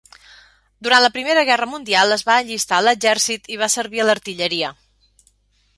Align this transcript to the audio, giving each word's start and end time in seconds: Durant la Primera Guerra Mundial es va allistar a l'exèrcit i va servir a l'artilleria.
Durant 0.85 1.03
la 1.03 1.11
Primera 1.17 1.43
Guerra 1.49 1.67
Mundial 1.73 2.15
es 2.15 2.25
va 2.31 2.39
allistar 2.45 2.79
a 2.81 2.85
l'exèrcit 2.87 3.53
i 3.57 3.61
va 3.65 3.71
servir 3.77 4.05
a 4.05 4.09
l'artilleria. 4.11 4.75